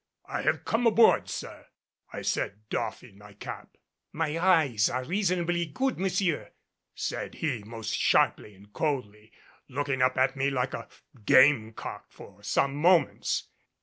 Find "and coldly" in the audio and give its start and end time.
8.55-9.31